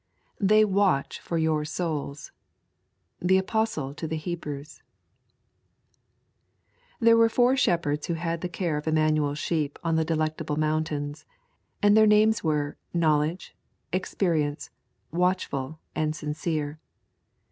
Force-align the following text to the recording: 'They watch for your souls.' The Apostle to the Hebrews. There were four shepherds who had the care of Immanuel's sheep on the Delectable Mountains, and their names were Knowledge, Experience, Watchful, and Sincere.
'They 0.39 0.65
watch 0.65 1.19
for 1.19 1.37
your 1.37 1.63
souls.' 1.63 2.31
The 3.19 3.37
Apostle 3.37 3.93
to 3.93 4.07
the 4.07 4.15
Hebrews. 4.17 4.81
There 6.99 7.15
were 7.15 7.29
four 7.29 7.55
shepherds 7.55 8.07
who 8.07 8.15
had 8.15 8.41
the 8.41 8.49
care 8.49 8.77
of 8.77 8.87
Immanuel's 8.87 9.37
sheep 9.37 9.77
on 9.83 9.97
the 9.97 10.03
Delectable 10.03 10.57
Mountains, 10.57 11.27
and 11.83 11.95
their 11.95 12.07
names 12.07 12.43
were 12.43 12.77
Knowledge, 12.95 13.55
Experience, 13.93 14.71
Watchful, 15.11 15.77
and 15.93 16.15
Sincere. 16.15 16.79